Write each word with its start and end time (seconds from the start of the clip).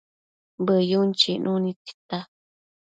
Bëyun 0.65 1.09
chicnu 1.19 1.51
nid 1.63 1.77
tita 1.85 2.19